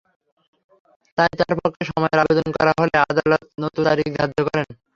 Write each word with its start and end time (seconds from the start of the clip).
তাই 1.17 1.31
তাঁর 1.39 1.53
পক্ষে 1.59 1.83
সময়ের 1.89 2.21
আবেদন 2.23 2.47
করা 2.57 2.73
হলে 2.79 2.95
আদালত 3.03 3.43
নতুন 3.61 3.81
তারিখ 3.87 4.07
ধার্য 4.17 4.37
করেন। 4.47 4.67